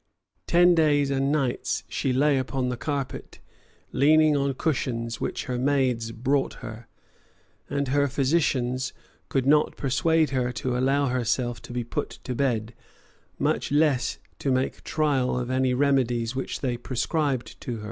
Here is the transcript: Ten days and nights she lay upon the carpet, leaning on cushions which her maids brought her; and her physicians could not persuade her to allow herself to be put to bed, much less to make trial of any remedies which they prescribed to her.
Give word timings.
Ten 0.47 0.73
days 0.73 1.11
and 1.11 1.31
nights 1.31 1.83
she 1.87 2.11
lay 2.11 2.39
upon 2.39 2.69
the 2.69 2.75
carpet, 2.75 3.39
leaning 3.91 4.35
on 4.35 4.55
cushions 4.55 5.21
which 5.21 5.43
her 5.43 5.59
maids 5.59 6.11
brought 6.11 6.55
her; 6.65 6.87
and 7.69 7.89
her 7.89 8.07
physicians 8.07 8.93
could 9.29 9.45
not 9.45 9.77
persuade 9.77 10.31
her 10.31 10.51
to 10.53 10.75
allow 10.75 11.09
herself 11.09 11.61
to 11.61 11.71
be 11.71 11.83
put 11.83 12.09
to 12.23 12.33
bed, 12.33 12.73
much 13.37 13.71
less 13.71 14.17
to 14.39 14.51
make 14.51 14.83
trial 14.83 15.37
of 15.37 15.51
any 15.51 15.71
remedies 15.75 16.35
which 16.35 16.61
they 16.61 16.77
prescribed 16.77 17.61
to 17.61 17.73
her. 17.75 17.79